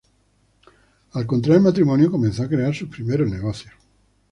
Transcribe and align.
Al 1.11 1.27
contraer 1.27 1.59
matrimonio 1.61 2.09
comenzó 2.09 2.41
a 2.41 2.47
crear 2.49 2.73
sus 2.73 2.89
primeros 2.89 3.29
negocios. 3.29 3.73